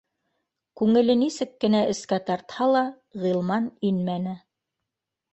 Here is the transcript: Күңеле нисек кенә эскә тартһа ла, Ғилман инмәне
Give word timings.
Күңеле 0.79 1.15
нисек 1.17 1.51
кенә 1.65 1.81
эскә 1.93 2.17
тартһа 2.29 2.67
ла, 2.75 2.81
Ғилман 3.25 3.67
инмәне 3.91 4.33